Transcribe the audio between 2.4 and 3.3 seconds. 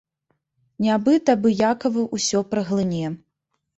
праглыне.